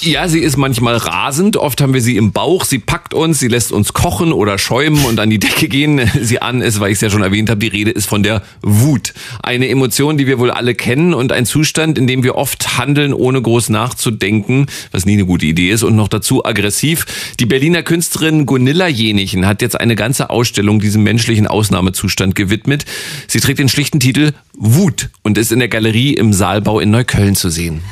Ja, 0.00 0.26
sie 0.26 0.40
ist 0.40 0.56
manchmal 0.56 0.96
rasend. 0.96 1.56
Oft 1.56 1.80
haben 1.80 1.94
wir 1.94 2.00
sie 2.00 2.16
im 2.16 2.32
Bauch. 2.32 2.64
Sie 2.64 2.78
packt 2.78 3.14
uns, 3.14 3.38
sie 3.38 3.48
lässt 3.48 3.70
uns 3.70 3.92
kochen 3.92 4.32
oder 4.32 4.58
schäumen 4.58 5.04
und 5.04 5.20
an 5.20 5.30
die 5.30 5.38
Decke 5.38 5.68
gehen. 5.68 6.00
Sie 6.22 6.40
an 6.40 6.60
ist, 6.60 6.80
weil 6.80 6.90
ich 6.90 6.96
es 6.96 7.00
ja 7.02 7.10
schon 7.10 7.22
erwähnt 7.22 7.50
habe, 7.50 7.60
die 7.60 7.68
Rede 7.68 7.90
ist 7.90 8.06
von 8.06 8.22
der 8.22 8.42
Wut. 8.62 9.12
Eine 9.42 9.68
Emotion, 9.68 10.16
die 10.16 10.26
wir 10.26 10.38
wohl 10.38 10.50
alle 10.50 10.74
kennen 10.74 11.14
und 11.14 11.30
ein 11.30 11.46
Zustand, 11.46 11.98
in 11.98 12.06
dem 12.06 12.24
wir 12.24 12.36
oft 12.36 12.78
handeln, 12.78 13.12
ohne 13.12 13.42
groß 13.42 13.68
nachzudenken, 13.68 14.66
was 14.90 15.04
nie 15.04 15.14
eine 15.14 15.26
gute 15.26 15.46
Idee 15.46 15.70
ist 15.70 15.82
und 15.82 15.94
noch 15.94 16.08
dazu 16.08 16.44
aggressiv. 16.44 17.34
Die 17.38 17.46
Berliner 17.46 17.82
Künstlerin 17.82 18.46
Gunilla 18.46 18.88
Jenichen 18.88 19.46
hat 19.46 19.62
jetzt 19.62 19.78
eine 19.78 19.94
ganze 19.94 20.30
Ausstellung 20.30 20.80
diesem 20.80 21.02
menschlichen 21.02 21.46
Ausnahmezustand 21.46 22.34
gewidmet. 22.34 22.84
Sie 23.28 23.40
trägt 23.40 23.58
den 23.58 23.68
schlichten 23.68 24.00
Titel 24.00 24.32
Wut 24.54 25.10
und 25.22 25.38
ist 25.38 25.52
in 25.52 25.58
der 25.58 25.68
Galerie 25.68 26.14
im 26.14 26.32
Saalbau 26.32 26.80
in 26.80 26.90
Neukölln 26.90 27.34
zu 27.34 27.50
sehen. 27.50 27.82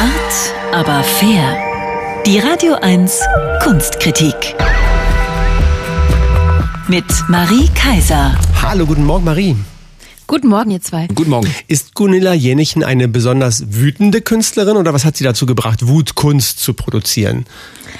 Art, 0.00 0.54
aber 0.72 1.04
fair. 1.04 1.58
Die 2.24 2.38
Radio 2.38 2.72
1 2.72 3.20
Kunstkritik. 3.62 4.34
Mit 6.88 7.04
Marie 7.28 7.68
Kaiser. 7.74 8.34
Hallo, 8.62 8.86
guten 8.86 9.04
Morgen, 9.04 9.26
Marie. 9.26 9.56
Guten 10.26 10.48
Morgen, 10.48 10.70
ihr 10.70 10.80
zwei. 10.80 11.06
Guten 11.14 11.28
Morgen. 11.28 11.54
Ist 11.68 11.94
Gunilla 11.94 12.32
Jenichen 12.32 12.82
eine 12.82 13.08
besonders 13.08 13.74
wütende 13.74 14.22
Künstlerin 14.22 14.78
oder 14.78 14.94
was 14.94 15.04
hat 15.04 15.18
sie 15.18 15.24
dazu 15.24 15.44
gebracht, 15.44 15.86
Wutkunst 15.86 16.60
zu 16.60 16.72
produzieren? 16.72 17.44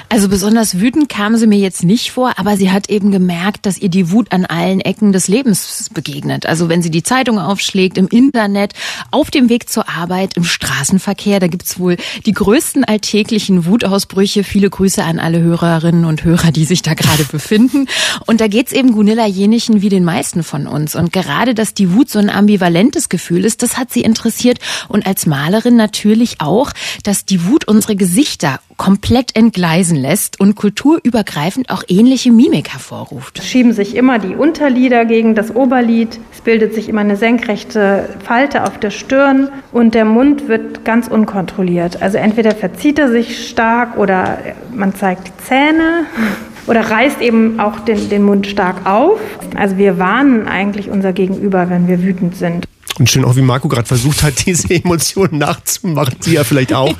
Also 0.09 0.29
besonders 0.29 0.81
wütend 0.81 1.09
kam 1.09 1.37
sie 1.37 1.47
mir 1.47 1.59
jetzt 1.59 1.85
nicht 1.85 2.11
vor, 2.11 2.33
aber 2.37 2.57
sie 2.57 2.71
hat 2.71 2.91
eben 2.91 3.11
gemerkt, 3.13 3.67
dass 3.67 3.79
ihr 3.79 3.89
die 3.89 4.11
Wut 4.11 4.33
an 4.33 4.45
allen 4.45 4.81
Ecken 4.81 5.13
des 5.13 5.29
Lebens 5.29 5.89
begegnet. 5.93 6.47
Also 6.47 6.69
wenn 6.69 6.83
sie 6.83 6.91
die 6.91 7.03
Zeitung 7.03 7.39
aufschlägt, 7.39 7.97
im 7.97 8.09
Internet, 8.09 8.75
auf 9.11 9.31
dem 9.31 9.49
Weg 9.49 9.69
zur 9.69 9.89
Arbeit, 9.89 10.37
im 10.37 10.45
Straßenverkehr, 10.45 11.41
da 11.41 11.47
gibt's 11.47 11.79
wohl 11.79 11.97
die 12.27 12.33
größten 12.33 12.85
alltäglichen 12.85 13.67
Wutausbrüche. 13.67 14.45
Viele 14.45 14.71
Grüße 14.71 15.05
an 15.05 15.19
alle 15.19 15.41
Hörerinnen 15.41 16.05
und 16.05 16.25
Hörer, 16.25 16.51
die 16.51 16.65
sich 16.65 16.83
da 16.83 16.95
gerade 16.95 17.25
befinden. 17.25 17.87
Und 18.27 18.41
da 18.41 18.49
geht's 18.49 18.73
eben 18.73 18.93
Gunilla 18.93 19.27
Jenichen 19.27 19.83
wie 19.83 19.89
den 19.89 20.05
meisten 20.05 20.43
von 20.43 20.67
uns. 20.67 20.95
Und 20.95 21.13
gerade, 21.13 21.55
dass 21.55 21.75
die 21.75 21.93
Wut 21.95 22.11
so 22.11 22.19
ein 22.19 22.31
ambivalentes 22.31 23.09
Gefühl 23.09 23.45
ist, 23.45 23.63
das 23.63 23.77
hat 23.77 23.93
sie 23.93 24.03
interessiert. 24.03 24.59
Und 24.89 25.07
als 25.07 25.27
Malerin 25.27 25.77
natürlich 25.77 26.41
auch, 26.41 26.73
dass 27.05 27.25
die 27.25 27.47
Wut 27.47 27.67
unsere 27.69 27.97
Gesichter 27.97 28.61
komplett 28.81 29.37
entgleisen 29.37 29.95
lässt 29.95 30.41
und 30.41 30.57
kulturübergreifend 30.57 31.69
auch 31.69 31.83
ähnliche 31.89 32.33
Mimik 32.33 32.71
hervorruft. 32.71 33.39
Es 33.39 33.47
schieben 33.47 33.75
sich 33.75 33.95
immer 33.95 34.19
die 34.19 34.35
Unterlider 34.35 35.05
gegen 35.05 35.35
das 35.35 35.55
Oberlid, 35.55 36.19
es 36.33 36.41
bildet 36.41 36.75
sich 36.75 36.89
immer 36.89 37.03
eine 37.03 37.19
senkrechte 37.19 38.09
Falte 38.25 38.65
auf 38.65 38.81
der 38.81 38.91
Stirn 38.91 39.51
und 39.71 39.95
der 39.95 40.07
Mund 40.07 40.49
wird 40.49 40.83
ganz 40.87 41.09
unkontrolliert. 41.09 42.01
Also 42.01 42.17
entweder 42.17 42.53
verzieht 42.53 42.99
er 42.99 43.11
sich 43.11 43.51
stark 43.51 43.99
oder 43.99 44.39
man 44.75 44.95
zeigt 44.95 45.29
die 45.29 45.45
Zähne 45.45 46.07
oder 46.67 46.81
reißt 46.81 47.21
eben 47.21 47.61
auch 47.61 47.81
den, 47.81 48.09
den 48.09 48.23
Mund 48.23 48.47
stark 48.47 48.87
auf. 48.87 49.21
Also 49.57 49.77
wir 49.77 49.99
warnen 49.99 50.49
eigentlich 50.49 50.89
unser 50.89 51.13
Gegenüber, 51.13 51.69
wenn 51.69 51.87
wir 51.87 52.03
wütend 52.03 52.35
sind. 52.35 52.65
Und 53.01 53.09
schön 53.09 53.25
auch, 53.25 53.35
wie 53.35 53.41
Marco 53.41 53.67
gerade 53.69 53.87
versucht 53.87 54.23
hat, 54.23 54.35
diese 54.47 54.69
Emotionen 54.75 55.39
nachzumachen, 55.39 56.17
sie 56.21 56.35
ja 56.35 56.45
vielleicht 56.45 56.75
auch. 56.75 56.95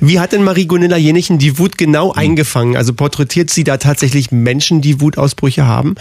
Wie 0.00 0.18
hat 0.18 0.32
denn 0.32 0.42
Marie 0.42 0.66
Gunilla 0.66 0.96
Jenichen 0.96 1.38
die 1.38 1.58
Wut 1.60 1.78
genau 1.78 2.12
eingefangen? 2.12 2.76
Also 2.76 2.92
porträtiert 2.92 3.50
sie 3.50 3.62
da 3.62 3.76
tatsächlich 3.76 4.32
Menschen, 4.32 4.80
die 4.80 5.00
Wutausbrüche 5.00 5.64
haben? 5.64 5.94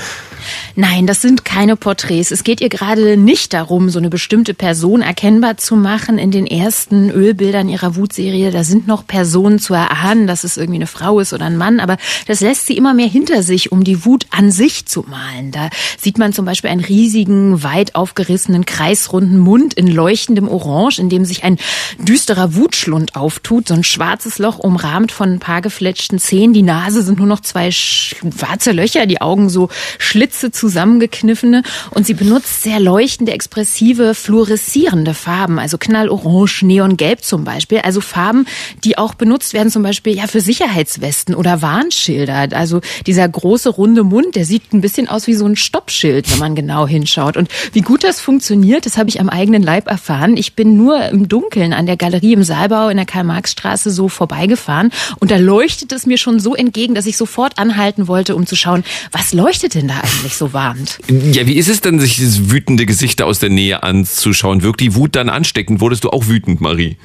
Nein, 0.76 1.06
das 1.06 1.22
sind 1.22 1.46
keine 1.46 1.76
Porträts. 1.76 2.32
Es 2.32 2.44
geht 2.44 2.62
ihr 2.62 2.70
gerade 2.70 3.16
nicht 3.16 3.54
darum, 3.54 3.92
so 3.92 4.00
eine 4.00 4.10
bestimmte 4.10 4.56
Person 4.56 5.04
erkennbar 5.04 5.58
zu 5.58 5.76
machen. 5.76 6.18
In 6.18 6.32
den 6.32 6.48
ersten 6.48 7.12
Ölbildern 7.12 7.70
ihrer 7.70 7.96
Wutserie, 7.96 8.50
da 8.50 8.64
sind 8.64 8.88
noch 8.88 9.06
Personen 9.06 9.60
zu 9.60 9.76
erahnen, 9.76 10.26
dass 10.26 10.44
es 10.44 10.58
irgendwie 10.58 10.80
eine 10.80 10.88
Frau 10.88 11.20
ist 11.20 11.32
oder 11.32 11.46
ein 11.46 11.58
Mann, 11.58 11.80
aber 11.80 11.98
das 12.26 12.42
lässt 12.42 12.66
sie 12.66 12.76
immer 12.76 12.96
mehr 12.96 13.08
hinter 13.08 13.44
sich, 13.44 13.72
um 13.72 13.84
die 13.84 14.04
Wut 14.04 14.26
an 14.32 14.50
sich 14.50 14.88
zu 14.88 15.06
malen. 15.08 15.52
Da 15.52 15.70
sieht 16.02 16.18
man 16.18 16.34
zum 16.34 16.46
Beispiel 16.46 16.72
einen 16.72 16.84
riesigen, 16.84 17.62
weit 17.62 17.94
aufgerissenen, 17.94 18.66
kreisrunden 18.66 19.43
Mund 19.44 19.74
in 19.74 19.88
leuchtendem 19.88 20.48
Orange, 20.48 21.00
in 21.00 21.10
dem 21.10 21.26
sich 21.26 21.44
ein 21.44 21.58
düsterer 22.00 22.56
Wutschlund 22.56 23.16
auftut, 23.16 23.68
so 23.68 23.74
ein 23.74 23.84
schwarzes 23.84 24.40
Loch 24.40 24.60
umrahmt 24.60 25.12
von 25.12 25.34
ein 25.34 25.40
paar 25.40 25.62
gefletschten 25.62 26.20
Zähnen. 26.20 26.54
Die 26.54 26.62
Nase 26.62 27.04
sind 27.04 27.20
nur 27.20 27.28
noch 27.28 27.42
zwei 27.42 27.72
schwarze 27.72 28.72
Löcher, 28.72 29.06
die 29.06 29.22
Augen 29.22 29.50
so 29.50 29.70
Schlitze 30.00 30.52
zusammengekniffene 30.52 31.64
und 31.92 32.06
sie 32.06 32.14
benutzt 32.14 32.64
sehr 32.64 32.80
leuchtende, 32.80 33.34
expressive, 33.34 34.16
fluoreszierende 34.16 35.14
Farben, 35.14 35.60
also 35.60 35.78
knallorange, 35.78 36.64
neongelb 36.64 37.24
zum 37.24 37.44
Beispiel, 37.44 37.80
also 37.80 38.02
Farben, 38.02 38.46
die 38.84 38.98
auch 38.98 39.14
benutzt 39.14 39.54
werden 39.54 39.70
zum 39.70 39.84
Beispiel 39.84 40.16
ja 40.16 40.28
für 40.28 40.42
Sicherheitswesten 40.42 41.36
oder 41.36 41.62
Warnschilder. 41.62 42.50
Also 42.54 42.82
dieser 43.06 43.28
große 43.28 43.70
runde 43.70 44.04
Mund, 44.04 44.36
der 44.36 44.46
sieht 44.46 44.74
ein 44.74 44.82
bisschen 44.82 45.08
aus 45.08 45.28
wie 45.28 45.34
so 45.34 45.46
ein 45.46 45.56
Stoppschild, 45.56 46.32
wenn 46.32 46.40
man 46.40 46.56
genau 46.56 46.88
hinschaut. 46.88 47.38
Und 47.38 47.50
wie 47.74 47.82
gut 47.82 48.04
das 48.04 48.20
funktioniert, 48.20 48.86
das 48.86 48.98
habe 48.98 49.10
ich 49.10 49.20
am 49.20 49.30
eigenen 49.34 49.64
Leib 49.64 49.88
erfahren. 49.88 50.38
Ich 50.38 50.54
bin 50.54 50.78
nur 50.78 51.04
im 51.10 51.28
Dunkeln 51.28 51.74
an 51.74 51.86
der 51.86 51.98
Galerie 51.98 52.34
im 52.34 52.44
Saalbau 52.44 52.90
in 52.90 52.98
der 52.98 53.06
Karl-Marx-Straße 53.06 53.92
so 53.92 54.08
vorbeigefahren 54.08 54.92
und 55.20 55.32
da 55.32 55.38
leuchtet 55.38 55.92
es 55.92 56.06
mir 56.06 56.18
schon 56.18 56.40
so 56.40 56.56
entgegen, 56.56 56.96
dass 56.96 57.06
ich 57.06 57.18
sofort 57.18 57.58
anhalten 57.58 58.08
wollte, 58.08 58.36
um 58.36 58.46
zu 58.46 58.56
schauen, 58.56 58.84
was 59.12 59.34
leuchtet 59.34 59.76
denn 59.76 59.88
da 59.88 59.96
eigentlich 59.96 60.36
so 60.36 60.54
warnt? 60.54 61.00
Ja, 61.10 61.48
wie 61.48 61.58
ist 61.58 61.68
es 61.68 61.82
denn, 61.82 62.00
sich 62.00 62.18
das 62.18 62.52
wütende 62.52 62.86
Gesichter 62.86 63.26
aus 63.26 63.40
der 63.40 63.50
Nähe 63.50 63.84
anzuschauen? 63.84 64.62
Wirkt 64.62 64.82
die 64.82 64.96
Wut 64.96 65.16
dann 65.16 65.30
ansteckend? 65.30 65.82
Wurdest 65.82 66.04
du 66.04 66.12
auch 66.12 66.28
wütend, 66.28 66.62
Marie? 66.62 66.98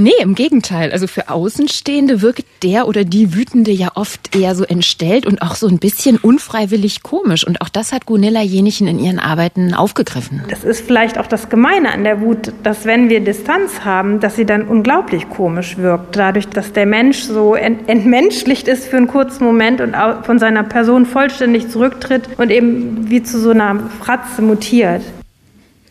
Nee, 0.00 0.12
im 0.20 0.36
Gegenteil. 0.36 0.92
Also 0.92 1.08
für 1.08 1.28
Außenstehende 1.28 2.22
wirkt 2.22 2.44
der 2.62 2.86
oder 2.86 3.02
die 3.02 3.34
Wütende 3.34 3.72
ja 3.72 3.88
oft 3.96 4.36
eher 4.36 4.54
so 4.54 4.62
entstellt 4.62 5.26
und 5.26 5.42
auch 5.42 5.56
so 5.56 5.66
ein 5.66 5.80
bisschen 5.80 6.18
unfreiwillig 6.18 7.02
komisch. 7.02 7.44
Und 7.44 7.60
auch 7.62 7.68
das 7.68 7.90
hat 7.90 8.06
Gunilla 8.06 8.40
Jenichen 8.40 8.86
in 8.86 9.00
ihren 9.00 9.18
Arbeiten 9.18 9.74
aufgegriffen. 9.74 10.44
Das 10.50 10.62
ist 10.62 10.86
vielleicht 10.86 11.18
auch 11.18 11.26
das 11.26 11.48
Gemeine 11.48 11.90
an 11.90 12.04
der 12.04 12.20
Wut, 12.20 12.52
dass 12.62 12.84
wenn 12.84 13.08
wir 13.08 13.18
Distanz 13.18 13.80
haben, 13.84 14.20
dass 14.20 14.36
sie 14.36 14.46
dann 14.46 14.68
unglaublich 14.68 15.28
komisch 15.30 15.78
wirkt. 15.78 16.14
Dadurch, 16.14 16.46
dass 16.46 16.72
der 16.72 16.86
Mensch 16.86 17.22
so 17.22 17.56
ent 17.56 17.88
entmenschlicht 17.88 18.68
ist 18.68 18.86
für 18.86 18.98
einen 18.98 19.08
kurzen 19.08 19.42
Moment 19.42 19.80
und 19.80 19.96
von 20.22 20.38
seiner 20.38 20.62
Person 20.62 21.06
vollständig 21.06 21.70
zurücktritt 21.70 22.22
und 22.38 22.52
eben 22.52 23.10
wie 23.10 23.24
zu 23.24 23.40
so 23.40 23.50
einer 23.50 23.80
Fratze 23.98 24.42
mutiert. 24.42 25.02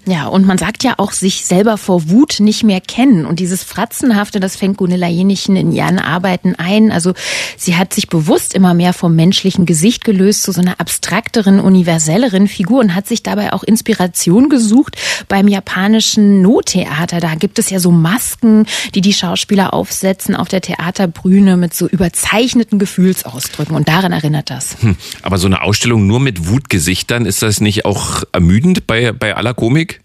Ja, 0.08 0.28
und 0.28 0.46
man 0.46 0.58
sagt 0.58 0.86
ja 0.86 0.94
auch 0.98 1.12
sich 1.12 1.46
selber 1.46 1.78
vor 1.78 2.10
Wut 2.10 2.40
nicht 2.40 2.64
mehr 2.64 2.80
kennen. 2.80 3.26
Und 3.26 3.40
dieses 3.40 3.66
Fratzenhafte, 3.66 4.40
das 4.40 4.56
fängt 4.56 4.78
Gunilla 4.78 5.10
Jenichen 5.10 5.58
in 5.58 5.74
ihren 5.74 6.00
Arbeiten 6.00 6.56
ein. 6.56 6.94
Also 6.94 7.14
sie 7.58 7.76
hat 7.76 7.94
sich 7.94 8.08
bewusst 8.08 8.54
immer 8.54 8.74
mehr 8.74 8.94
vom 8.94 9.18
menschlichen 9.18 9.66
Gesicht 9.66 10.06
gelöst 10.06 10.44
zu 10.44 10.54
so 10.54 10.62
einer 10.62 10.80
abstrakteren, 10.80 11.60
universelleren 11.60 12.48
Figur 12.48 12.80
und 12.80 12.96
hat 12.96 13.06
sich 13.06 13.22
dabei 13.22 13.52
auch 13.52 13.64
Inspiration 13.64 14.48
gesucht 14.48 14.96
beim 15.28 15.50
japanischen 15.50 16.42
No-Theater. 16.42 17.20
Da 17.20 17.36
gibt 17.36 17.60
es 17.60 17.70
ja 17.70 17.82
so 17.82 17.92
Masken, 17.92 18.66
die 18.96 19.02
die 19.02 19.14
Schauspieler 19.14 19.74
aufsetzen 19.74 20.38
auf 20.38 20.48
der 20.48 20.62
Theaterbühne 20.62 21.58
mit 21.58 21.74
so 21.74 21.86
überzeichneten 21.86 22.80
Gefühlsausdrücken. 22.80 23.76
Und 23.76 23.90
daran 23.90 24.14
erinnert 24.14 24.50
das. 24.52 24.78
Hm, 24.80 24.96
aber 25.22 25.38
so 25.38 25.48
eine 25.48 25.64
Ausstellung 25.64 26.08
nur 26.08 26.22
mit 26.22 26.48
Wutgesichtern, 26.48 27.26
ist 27.26 27.42
das 27.42 27.60
nicht 27.60 27.84
auch 27.84 28.24
ermüdend 28.32 28.88
bei, 28.88 29.12
bei 29.12 29.36
aller 29.36 29.54
Komik? 29.54 29.97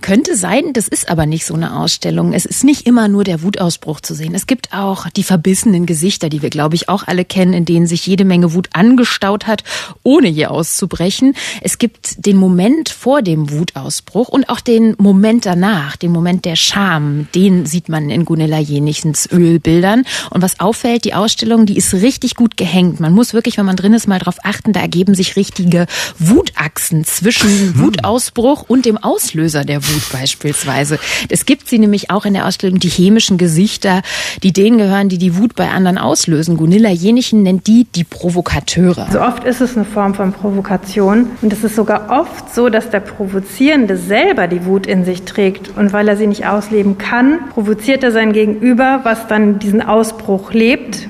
Könnte 0.00 0.36
sein, 0.36 0.72
das 0.72 0.88
ist 0.88 1.08
aber 1.08 1.26
nicht 1.26 1.44
so 1.44 1.54
eine 1.54 1.76
Ausstellung. 1.76 2.32
Es 2.32 2.44
ist 2.44 2.64
nicht 2.64 2.86
immer 2.86 3.08
nur 3.08 3.24
der 3.24 3.42
Wutausbruch 3.42 4.00
zu 4.00 4.14
sehen. 4.14 4.34
Es 4.34 4.46
gibt 4.46 4.72
auch 4.72 5.08
die 5.10 5.22
verbissenen 5.22 5.86
Gesichter, 5.86 6.28
die 6.28 6.42
wir, 6.42 6.50
glaube 6.50 6.74
ich, 6.74 6.88
auch 6.88 7.06
alle 7.06 7.24
kennen, 7.24 7.52
in 7.52 7.64
denen 7.64 7.86
sich 7.86 8.06
jede 8.06 8.24
Menge 8.24 8.54
Wut 8.54 8.68
angestaut 8.72 9.46
hat, 9.46 9.64
ohne 10.02 10.28
je 10.28 10.46
auszubrechen. 10.46 11.34
Es 11.60 11.78
gibt 11.78 12.26
den 12.26 12.36
Moment 12.36 12.88
vor 12.88 13.22
dem 13.22 13.50
Wutausbruch 13.50 14.28
und 14.28 14.48
auch 14.48 14.60
den 14.60 14.94
Moment 14.98 15.46
danach, 15.46 15.96
den 15.96 16.12
Moment 16.12 16.44
der 16.44 16.56
Scham. 16.56 17.28
Den 17.34 17.66
sieht 17.66 17.88
man 17.88 18.10
in 18.10 18.24
Gunilla 18.24 18.58
Jenichens 18.58 19.28
Ölbildern. 19.30 20.04
Und 20.30 20.42
was 20.42 20.60
auffällt, 20.60 21.04
die 21.04 21.14
Ausstellung, 21.14 21.66
die 21.66 21.76
ist 21.76 21.94
richtig 21.94 22.34
gut 22.34 22.56
gehängt. 22.56 23.00
Man 23.00 23.12
muss 23.12 23.34
wirklich, 23.34 23.58
wenn 23.58 23.66
man 23.66 23.76
drin 23.76 23.94
ist, 23.94 24.08
mal 24.08 24.18
drauf 24.18 24.36
achten, 24.42 24.72
da 24.72 24.80
ergeben 24.80 25.14
sich 25.14 25.36
richtige 25.36 25.86
Wutachsen 26.18 27.04
zwischen 27.04 27.78
Wutausbruch 27.78 28.64
und 28.68 28.84
dem 28.84 28.98
Auslöser 28.98 29.61
Auslöser 29.62 29.64
der 29.64 29.82
Wut 29.82 30.12
beispielsweise. 30.12 30.98
Es 31.28 31.46
gibt 31.46 31.68
sie 31.68 31.78
nämlich 31.78 32.10
auch 32.10 32.24
in 32.24 32.34
der 32.34 32.46
Ausstellung, 32.46 32.78
die 32.78 32.88
chemischen 32.88 33.38
Gesichter, 33.38 34.02
die 34.42 34.52
denen 34.52 34.78
gehören, 34.78 35.08
die 35.08 35.18
die 35.18 35.36
Wut 35.36 35.54
bei 35.54 35.70
anderen 35.70 35.98
auslösen. 35.98 36.56
Gunilla 36.56 36.90
Jenichen 36.90 37.42
nennt 37.42 37.66
die 37.66 37.86
die 37.94 38.04
Provokateure. 38.04 39.08
So 39.10 39.20
oft 39.20 39.44
ist 39.44 39.60
es 39.60 39.76
eine 39.76 39.84
Form 39.84 40.14
von 40.14 40.32
Provokation 40.32 41.30
und 41.40 41.52
es 41.52 41.64
ist 41.64 41.76
sogar 41.76 42.10
oft 42.10 42.54
so, 42.54 42.68
dass 42.68 42.90
der 42.90 43.00
Provozierende 43.00 43.96
selber 43.96 44.46
die 44.46 44.64
Wut 44.64 44.86
in 44.86 45.04
sich 45.04 45.22
trägt 45.22 45.76
und 45.76 45.92
weil 45.92 46.08
er 46.08 46.16
sie 46.16 46.26
nicht 46.26 46.46
ausleben 46.46 46.98
kann, 46.98 47.48
provoziert 47.50 48.02
er 48.02 48.12
sein 48.12 48.32
Gegenüber, 48.32 49.00
was 49.04 49.26
dann 49.28 49.58
diesen 49.58 49.82
Ausbruch 49.82 50.52
lebt, 50.52 51.08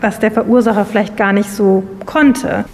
was 0.00 0.18
der 0.18 0.30
Verursacher 0.30 0.84
vielleicht 0.84 1.16
gar 1.16 1.32
nicht 1.32 1.50
so 1.50 1.84
konnte. 2.06 2.64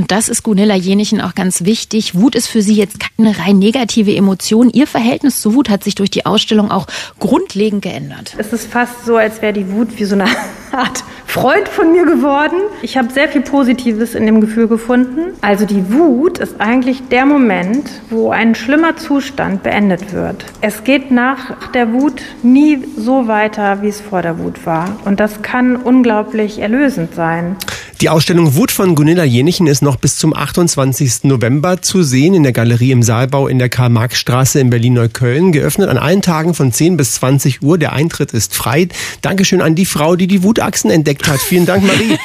Und 0.00 0.10
das 0.10 0.30
ist 0.30 0.44
Gunilla 0.44 0.76
Jenichen 0.76 1.20
auch 1.20 1.34
ganz 1.34 1.66
wichtig. 1.66 2.18
Wut 2.18 2.34
ist 2.34 2.46
für 2.46 2.62
sie 2.62 2.72
jetzt 2.72 2.96
keine 3.00 3.38
rein 3.38 3.58
negative 3.58 4.16
Emotion. 4.16 4.70
Ihr 4.70 4.86
Verhältnis 4.86 5.42
zu 5.42 5.54
Wut 5.54 5.68
hat 5.68 5.84
sich 5.84 5.94
durch 5.94 6.08
die 6.08 6.24
Ausstellung 6.24 6.70
auch 6.70 6.86
grundlegend 7.18 7.82
geändert. 7.82 8.34
Es 8.38 8.50
ist 8.54 8.66
fast 8.66 9.04
so, 9.04 9.18
als 9.18 9.42
wäre 9.42 9.52
die 9.52 9.70
Wut 9.70 9.88
wie 9.98 10.06
so 10.06 10.14
eine 10.14 10.24
Art 10.72 11.04
Freund 11.26 11.68
von 11.68 11.92
mir 11.92 12.06
geworden. 12.06 12.56
Ich 12.80 12.96
habe 12.96 13.12
sehr 13.12 13.28
viel 13.28 13.42
Positives 13.42 14.14
in 14.14 14.24
dem 14.24 14.40
Gefühl 14.40 14.68
gefunden. 14.68 15.34
Also 15.42 15.66
die 15.66 15.92
Wut 15.92 16.38
ist 16.38 16.58
eigentlich 16.62 17.02
der 17.10 17.26
Moment, 17.26 17.90
wo 18.08 18.30
ein 18.30 18.54
schlimmer 18.54 18.96
Zustand 18.96 19.62
beendet 19.62 20.14
wird. 20.14 20.46
Es 20.62 20.82
geht 20.82 21.10
nach 21.10 21.70
der 21.72 21.92
Wut 21.92 22.22
nie 22.42 22.82
so 22.96 23.28
weiter, 23.28 23.82
wie 23.82 23.88
es 23.88 24.00
vor 24.00 24.22
der 24.22 24.38
Wut 24.38 24.64
war. 24.64 24.96
Und 25.04 25.20
das 25.20 25.42
kann 25.42 25.76
unglaublich 25.76 26.58
erlösend 26.58 27.14
sein. 27.14 27.56
Die 28.00 28.08
Ausstellung 28.08 28.54
Wut 28.54 28.70
von 28.70 28.94
Gunilla 28.94 29.24
Jenichen 29.24 29.66
ist 29.66 29.82
noch 29.82 29.96
bis 29.96 30.16
zum 30.16 30.34
28. 30.34 31.24
November 31.24 31.82
zu 31.82 32.02
sehen 32.02 32.32
in 32.32 32.42
der 32.42 32.52
Galerie 32.52 32.92
im 32.92 33.02
Saalbau 33.02 33.46
in 33.46 33.58
der 33.58 33.68
Karl-Marx-Straße 33.68 34.58
in 34.58 34.70
Berlin-Neukölln. 34.70 35.52
Geöffnet 35.52 35.90
an 35.90 35.98
allen 35.98 36.22
Tagen 36.22 36.54
von 36.54 36.72
10 36.72 36.96
bis 36.96 37.12
20 37.16 37.62
Uhr. 37.62 37.76
Der 37.76 37.92
Eintritt 37.92 38.32
ist 38.32 38.54
frei. 38.54 38.88
Dankeschön 39.20 39.60
an 39.60 39.74
die 39.74 39.84
Frau, 39.84 40.16
die 40.16 40.28
die 40.28 40.42
Wutachsen 40.42 40.90
entdeckt 40.90 41.28
hat. 41.28 41.40
Vielen 41.40 41.66
Dank, 41.66 41.84
Marie. 41.84 42.16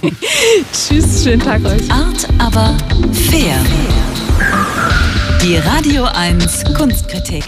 Tschüss, 0.72 1.22
schönen 1.22 1.40
Tag 1.40 1.64
euch. 1.66 1.88
Art, 1.88 2.26
aber 2.38 2.76
fair. 3.12 3.54
Die 5.40 5.56
Radio 5.56 6.02
1 6.02 6.64
Kunstkritik. 6.76 7.44